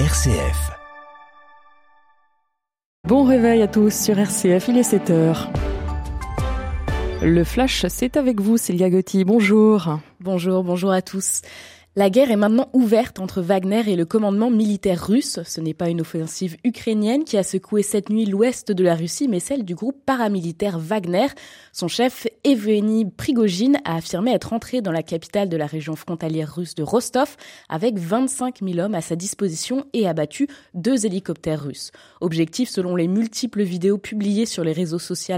RCF. 0.00 0.72
Bon 3.06 3.22
réveil 3.22 3.62
à 3.62 3.68
tous 3.68 3.94
sur 3.94 4.18
RCF, 4.18 4.66
il 4.66 4.78
est 4.78 4.82
7 4.82 5.10
heures. 5.10 5.52
Le 7.22 7.44
flash, 7.44 7.86
c'est 7.88 8.16
avec 8.16 8.40
vous, 8.40 8.56
Célia 8.56 8.90
Gotti. 8.90 9.22
Bonjour. 9.22 10.00
Bonjour, 10.18 10.64
bonjour 10.64 10.90
à 10.90 11.00
tous. 11.00 11.42
La 11.96 12.10
guerre 12.10 12.32
est 12.32 12.36
maintenant 12.36 12.70
ouverte 12.72 13.20
entre 13.20 13.40
Wagner 13.40 13.84
et 13.86 13.94
le 13.94 14.04
commandement 14.04 14.50
militaire 14.50 15.06
russe. 15.06 15.38
Ce 15.44 15.60
n'est 15.60 15.74
pas 15.74 15.90
une 15.90 16.00
offensive 16.00 16.56
ukrainienne 16.64 17.22
qui 17.22 17.36
a 17.36 17.44
secoué 17.44 17.84
cette 17.84 18.10
nuit 18.10 18.26
l'ouest 18.26 18.72
de 18.72 18.82
la 18.82 18.96
Russie, 18.96 19.28
mais 19.28 19.38
celle 19.38 19.64
du 19.64 19.76
groupe 19.76 20.04
paramilitaire 20.04 20.80
Wagner. 20.80 21.28
Son 21.72 21.86
chef, 21.86 22.26
Evgeny 22.42 23.08
Prigogine, 23.08 23.78
a 23.84 23.94
affirmé 23.94 24.32
être 24.32 24.52
entré 24.52 24.80
dans 24.80 24.90
la 24.90 25.04
capitale 25.04 25.48
de 25.48 25.56
la 25.56 25.66
région 25.66 25.94
frontalière 25.94 26.52
russe 26.52 26.74
de 26.74 26.82
Rostov 26.82 27.36
avec 27.68 27.96
25 27.96 28.58
000 28.60 28.80
hommes 28.80 28.96
à 28.96 29.00
sa 29.00 29.14
disposition 29.14 29.86
et 29.92 30.08
abattu 30.08 30.48
deux 30.74 31.06
hélicoptères 31.06 31.62
russes. 31.62 31.92
Objectif, 32.20 32.68
selon 32.68 32.96
les 32.96 33.06
multiples 33.06 33.62
vidéos 33.62 33.98
publiées 33.98 34.46
sur 34.46 34.64
les 34.64 34.72
réseaux 34.72 34.98
sociaux 34.98 35.36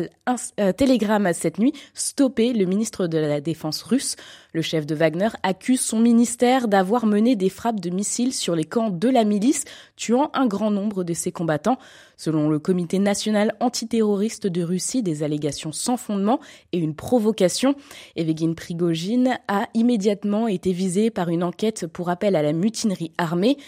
euh, 0.58 0.72
Telegram 0.72 1.30
cette 1.34 1.58
nuit, 1.58 1.74
stopper 1.92 2.54
le 2.54 2.64
ministre 2.64 3.08
de 3.08 3.18
la 3.18 3.42
Défense 3.42 3.82
russe. 3.82 4.16
Le 4.54 4.62
chef 4.62 4.86
de 4.86 4.94
Wagner 4.94 5.28
accuse 5.42 5.82
son 5.82 5.98
ministère 5.98 6.45
d'avoir 6.68 7.06
mené 7.06 7.34
des 7.34 7.48
frappes 7.48 7.80
de 7.80 7.90
missiles 7.90 8.32
sur 8.32 8.54
les 8.54 8.64
camps 8.64 8.90
de 8.90 9.08
la 9.08 9.24
milice, 9.24 9.64
tuant 9.96 10.30
un 10.32 10.46
grand 10.46 10.70
nombre 10.70 11.04
de 11.04 11.12
ses 11.12 11.32
combattants. 11.32 11.78
Selon 12.16 12.48
le 12.48 12.58
comité 12.58 12.98
national 12.98 13.54
antiterroriste 13.60 14.46
de 14.46 14.62
Russie, 14.62 15.02
des 15.02 15.22
allégations 15.22 15.72
sans 15.72 15.96
fondement 15.96 16.40
et 16.72 16.78
une 16.78 16.94
provocation. 16.94 17.74
Evgeny 18.14 18.54
Prigogine 18.54 19.38
a 19.48 19.68
immédiatement 19.74 20.48
été 20.48 20.72
visé 20.72 21.10
par 21.10 21.28
une 21.28 21.42
enquête 21.42 21.86
pour 21.86 22.08
appel 22.08 22.36
à 22.36 22.42
la 22.42 22.52
mutinerie 22.52 23.12
armée. 23.18 23.58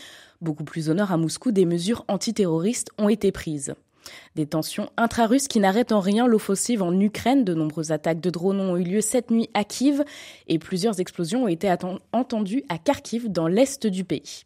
Beaucoup 0.40 0.64
plus 0.64 0.88
au 0.88 0.94
nord 0.94 1.10
à 1.10 1.16
Moscou, 1.16 1.50
des 1.50 1.66
mesures 1.66 2.04
antiterroristes 2.06 2.90
ont 2.96 3.08
été 3.08 3.32
prises. 3.32 3.74
Des 4.36 4.46
tensions 4.46 4.90
intra-russes 4.96 5.48
qui 5.48 5.60
n'arrêtent 5.60 5.92
en 5.92 6.00
rien 6.00 6.26
l'offensive 6.26 6.82
en 6.82 6.98
Ukraine. 6.98 7.44
De 7.44 7.54
nombreuses 7.54 7.92
attaques 7.92 8.20
de 8.20 8.30
drones 8.30 8.60
ont 8.60 8.76
eu 8.76 8.84
lieu 8.84 9.00
cette 9.00 9.30
nuit 9.30 9.48
à 9.54 9.64
Kiev 9.64 10.04
et 10.48 10.58
plusieurs 10.58 11.00
explosions 11.00 11.44
ont 11.44 11.48
été 11.48 11.72
entendues 12.12 12.64
à 12.68 12.78
Kharkiv 12.78 13.30
dans 13.30 13.48
l'est 13.48 13.86
du 13.86 14.04
pays. 14.04 14.42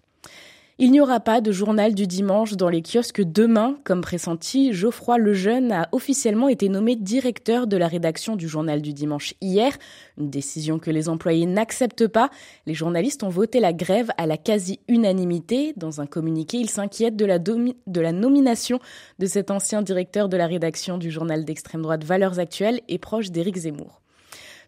Il 0.85 0.91
n'y 0.91 1.01
aura 1.01 1.21
pas 1.21 1.41
de 1.41 1.53
journal 1.53 1.95
du 1.95 2.09
dimanche 2.09 2.55
dans 2.55 2.69
les 2.69 2.83
kiosques 2.83 3.23
demain. 3.23 3.79
Comme 3.85 4.01
pressenti, 4.01 4.73
Geoffroy 4.73 5.17
Lejeune 5.17 5.71
a 5.71 5.89
officiellement 5.93 6.49
été 6.49 6.69
nommé 6.69 6.97
directeur 6.97 7.69
de 7.69 7.77
la 7.77 7.87
rédaction 7.87 8.35
du 8.35 8.49
journal 8.49 8.83
du 8.83 8.93
dimanche 8.93 9.35
hier. 9.41 9.79
Une 10.19 10.29
décision 10.29 10.81
que 10.81 10.91
les 10.91 11.09
employés 11.09 11.47
n'acceptent 11.47 12.09
pas. 12.09 12.31
Les 12.67 12.75
journalistes 12.75 13.23
ont 13.23 13.29
voté 13.29 13.61
la 13.61 13.73
grève 13.73 14.11
à 14.19 14.27
la 14.27 14.37
quasi-unanimité. 14.37 15.73
Dans 15.77 16.01
un 16.01 16.07
communiqué, 16.07 16.59
ils 16.59 16.69
s'inquiètent 16.69 17.15
de 17.15 17.27
la, 17.27 18.13
nomination 18.13 18.81
de 19.21 19.27
cet 19.27 19.53
ancien 19.53 19.83
directeur 19.83 20.29
de 20.29 20.37
la 20.37 20.49
rédaction 20.49 20.99
du 20.99 21.13
journal 21.13 21.45
d'extrême 21.45 21.83
droite 21.83 22.03
Valeurs 22.03 22.41
Actuelles 22.41 22.81
et 22.89 22.99
proche 22.99 23.31
d'Éric 23.31 23.57
Zemmour. 23.57 24.03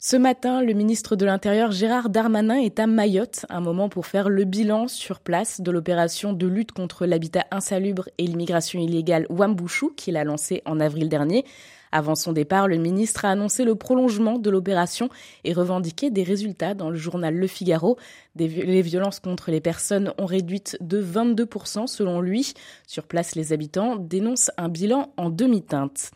Ce 0.06 0.18
matin, 0.18 0.60
le 0.60 0.74
ministre 0.74 1.16
de 1.16 1.24
l'Intérieur 1.24 1.72
Gérard 1.72 2.10
Darmanin 2.10 2.60
est 2.60 2.78
à 2.78 2.86
Mayotte, 2.86 3.46
un 3.48 3.62
moment 3.62 3.88
pour 3.88 4.04
faire 4.04 4.28
le 4.28 4.44
bilan 4.44 4.86
sur 4.86 5.18
place 5.18 5.62
de 5.62 5.70
l'opération 5.70 6.34
de 6.34 6.46
lutte 6.46 6.72
contre 6.72 7.06
l'habitat 7.06 7.46
insalubre 7.50 8.10
et 8.18 8.26
l'immigration 8.26 8.78
illégale 8.80 9.24
Wambouchou 9.30 9.94
qu'il 9.96 10.18
a 10.18 10.24
lancée 10.24 10.60
en 10.66 10.78
avril 10.78 11.08
dernier. 11.08 11.46
Avant 11.94 12.16
son 12.16 12.32
départ, 12.32 12.66
le 12.66 12.76
ministre 12.76 13.24
a 13.24 13.30
annoncé 13.30 13.62
le 13.62 13.76
prolongement 13.76 14.36
de 14.36 14.50
l'opération 14.50 15.10
et 15.44 15.52
revendiqué 15.52 16.10
des 16.10 16.24
résultats 16.24 16.74
dans 16.74 16.90
le 16.90 16.96
journal 16.96 17.36
Le 17.36 17.46
Figaro. 17.46 17.96
les 18.34 18.82
violences 18.82 19.20
contre 19.20 19.52
les 19.52 19.60
personnes 19.60 20.12
ont 20.18 20.26
réduit 20.26 20.64
de 20.80 21.00
22% 21.00 21.86
selon 21.86 22.20
lui. 22.20 22.54
Sur 22.88 23.04
place, 23.04 23.36
les 23.36 23.52
habitants 23.52 23.94
dénoncent 23.94 24.50
un 24.56 24.68
bilan 24.68 25.12
en 25.16 25.30
demi-teinte. 25.30 26.10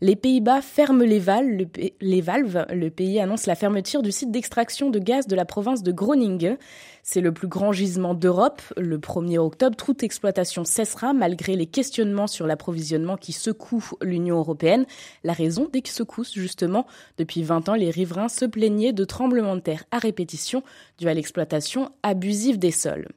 Les 0.00 0.14
Pays-Bas 0.14 0.62
ferment 0.62 1.02
les, 1.02 1.18
valves. 1.18 1.66
les 2.00 2.20
valves. 2.20 2.66
Le 2.72 2.90
pays 2.90 3.18
annonce 3.18 3.46
la 3.46 3.56
fermeture 3.56 4.02
du 4.02 4.12
site 4.12 4.30
d'extraction 4.30 4.88
de 4.88 5.00
gaz 5.00 5.26
de 5.26 5.34
la 5.34 5.44
province 5.44 5.82
de 5.82 5.90
Groningen. 5.90 6.58
C'est 7.06 7.20
le 7.20 7.32
plus 7.32 7.48
grand 7.48 7.70
gisement 7.70 8.14
d'Europe. 8.14 8.62
Le 8.78 8.96
1er 8.96 9.36
octobre, 9.36 9.76
toute 9.76 10.02
exploitation 10.02 10.64
cessera 10.64 11.12
malgré 11.12 11.54
les 11.54 11.66
questionnements 11.66 12.26
sur 12.26 12.46
l'approvisionnement 12.46 13.18
qui 13.18 13.32
secouent 13.32 13.92
l'Union 14.00 14.38
européenne. 14.38 14.86
La 15.22 15.34
raison 15.34 15.68
des 15.70 15.82
secousses, 15.84 16.32
justement, 16.32 16.86
depuis 17.18 17.42
20 17.42 17.68
ans, 17.68 17.74
les 17.74 17.90
riverains 17.90 18.30
se 18.30 18.46
plaignaient 18.46 18.94
de 18.94 19.04
tremblements 19.04 19.56
de 19.56 19.60
terre 19.60 19.84
à 19.90 19.98
répétition 19.98 20.62
dû 20.98 21.06
à 21.06 21.12
l'exploitation 21.12 21.90
abusive 22.02 22.58
des 22.58 22.70
sols. 22.70 23.08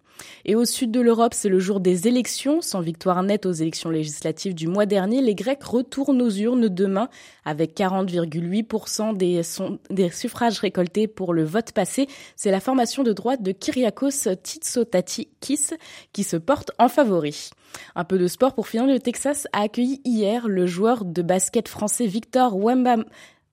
Et 0.45 0.55
au 0.55 0.65
sud 0.65 0.91
de 0.91 1.01
l'Europe, 1.01 1.33
c'est 1.33 1.49
le 1.49 1.59
jour 1.59 1.79
des 1.79 2.07
élections. 2.07 2.61
Sans 2.61 2.81
victoire 2.81 3.21
nette 3.23 3.45
aux 3.45 3.51
élections 3.51 3.89
législatives 3.89 4.55
du 4.55 4.67
mois 4.67 4.85
dernier, 4.85 5.21
les 5.21 5.35
Grecs 5.35 5.63
retournent 5.63 6.21
aux 6.21 6.29
urnes 6.29 6.69
demain 6.69 7.09
avec 7.45 7.75
40,8% 7.77 9.15
des, 9.15 10.09
suffrages 10.11 10.59
récoltés 10.59 11.07
pour 11.07 11.33
le 11.33 11.43
vote 11.43 11.71
passé. 11.71 12.07
C'est 12.35 12.51
la 12.51 12.59
formation 12.59 13.03
de 13.03 13.13
droite 13.13 13.41
de 13.41 13.51
Kyriakos 13.51 14.35
Kitsotakis 14.43 15.29
qui 16.11 16.23
se 16.23 16.37
porte 16.37 16.71
en 16.79 16.89
favori. 16.89 17.49
Un 17.95 18.03
peu 18.03 18.17
de 18.17 18.27
sport 18.27 18.53
pour 18.53 18.67
finir, 18.67 18.87
le 18.87 18.99
Texas 18.99 19.47
a 19.53 19.61
accueilli 19.61 20.01
hier 20.05 20.47
le 20.47 20.67
joueur 20.67 21.05
de 21.05 21.21
basket 21.21 21.67
français 21.67 22.07
Victor 22.07 22.57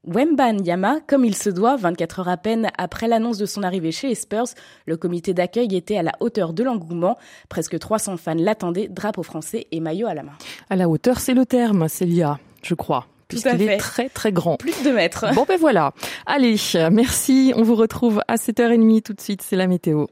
Wembam 0.07 0.59
Yama, 0.59 1.01
comme 1.07 1.25
il 1.25 1.35
se 1.35 1.51
doit, 1.51 1.77
24 1.77 2.21
heures 2.21 2.29
à 2.29 2.37
peine 2.37 2.71
après 2.79 3.09
l'annonce 3.09 3.39
de 3.39 3.47
son 3.47 3.63
arrivée 3.63 3.93
chez 3.93 4.09
les 4.09 4.15
Spurs, 4.15 4.49
le 4.87 4.97
comité 4.97 5.35
d'accueil 5.35 5.75
était 5.75 5.97
à 5.97 6.03
la 6.03 6.13
hauteur 6.21 6.53
de 6.53 6.63
l'engouement. 6.63 7.17
Presque 7.49 7.79
300 7.79 8.17
fans 8.17 8.35
l'attendaient, 8.35 8.89
drapeau 8.89 9.23
français 9.23 9.67
et 9.73 9.81
maillot 9.81 10.07
à 10.07 10.15
la 10.15 10.23
main. 10.23 10.33
À 10.71 10.77
la 10.77 10.89
hauteur, 10.89 11.21
c'est 11.21 11.35
le 11.35 11.47
terme, 11.47 11.89
Célia, 11.89 12.39
je 12.63 12.75
crois 12.75 13.07
puisqu'il 13.27 13.63
est 13.63 13.79
très 13.79 14.09
très 14.11 14.33
grand. 14.33 14.59
Plus 14.59 14.83
de 14.85 14.91
mètres. 14.91 15.27
Bon 15.35 15.45
ben 15.49 15.59
voilà. 15.59 15.93
Allez, 16.27 16.57
merci. 16.93 17.53
On 17.57 17.63
vous 17.63 17.75
retrouve 17.75 18.21
à 18.29 18.37
7h30 18.37 19.03
tout 19.03 19.15
de 19.15 19.21
suite. 19.21 19.43
C'est 19.43 19.57
la 19.57 19.67
météo. 19.67 20.07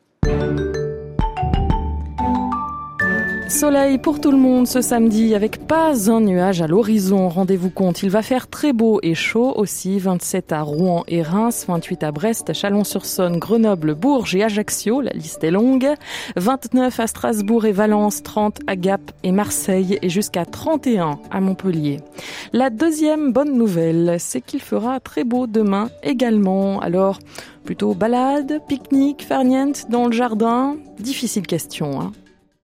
Soleil 3.53 3.99
pour 3.99 4.19
tout 4.19 4.31
le 4.31 4.39
monde 4.39 4.67
ce 4.67 4.81
samedi 4.81 5.35
avec 5.35 5.67
pas 5.67 6.11
un 6.11 6.23
nuage 6.23 6.63
à 6.63 6.67
l'horizon. 6.67 7.29
Rendez-vous 7.29 7.69
compte, 7.69 8.03
il 8.03 8.09
va 8.09 8.23
faire 8.23 8.49
très 8.49 8.73
beau 8.73 8.99
et 9.03 9.15
chaud 9.15 9.53
aussi. 9.55 9.99
27 9.99 10.53
à 10.53 10.63
Rouen 10.63 11.05
et 11.07 11.21
Reims, 11.21 11.67
28 11.69 12.03
à 12.03 12.13
Brest, 12.13 12.55
Chalon-sur-Saône, 12.55 13.37
Grenoble, 13.39 13.95
Bourges 13.95 14.35
et 14.35 14.43
Ajaccio. 14.43 15.03
La 15.03 15.11
liste 15.11 15.45
est 15.45 15.51
longue. 15.51 15.87
29 16.37 16.99
à 16.99 17.07
Strasbourg 17.07 17.67
et 17.67 17.73
Valence, 17.73 18.23
30 18.23 18.61
à 18.67 18.75
Gap 18.75 19.13
et 19.23 19.33
Marseille 19.33 19.99
et 20.01 20.09
jusqu'à 20.09 20.47
31 20.47 21.21
à 21.31 21.41
Montpellier. 21.41 21.99
La 22.55 22.71
deuxième 22.71 23.35
bonne 23.35 23.55
nouvelle, 23.55 24.17
c'est 24.19 24.41
qu'il 24.41 24.63
fera 24.63 24.99
très 24.99 25.25
beau 25.25 25.47
demain 25.47 25.91
également. 26.03 26.81
Alors, 26.81 27.19
plutôt 27.65 27.93
balade, 27.93 28.61
pique-nique, 28.67 29.23
farniente 29.23 29.91
dans 29.91 30.07
le 30.07 30.13
jardin? 30.13 30.77
Difficile 30.99 31.47
question, 31.47 32.01
hein 32.01 32.13